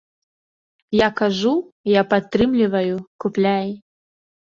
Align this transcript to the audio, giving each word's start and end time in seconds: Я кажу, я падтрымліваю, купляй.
Я 0.99 1.09
кажу, 1.19 1.51
я 1.95 2.01
падтрымліваю, 2.13 2.95
купляй. 3.25 3.69